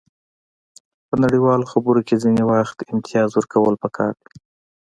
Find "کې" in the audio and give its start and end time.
2.07-2.21